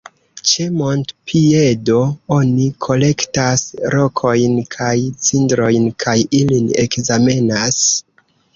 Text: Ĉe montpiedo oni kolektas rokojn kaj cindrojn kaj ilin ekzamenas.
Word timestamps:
Ĉe 0.51 0.63
montpiedo 0.77 1.97
oni 2.37 2.65
kolektas 2.87 3.67
rokojn 3.97 4.57
kaj 4.77 4.95
cindrojn 5.29 5.87
kaj 6.07 6.19
ilin 6.43 6.75
ekzamenas. 6.89 7.83